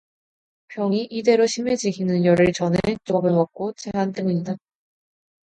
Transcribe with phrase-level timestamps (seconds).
[0.69, 4.55] 병이 이대도록 심해지기는 열흘 전에 조밥을 먹고 체한 때문이다.